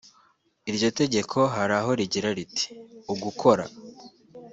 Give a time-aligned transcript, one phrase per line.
[0.69, 2.67] Iryo tegeko hari aho rigira riti
[3.13, 3.65] “Ugukora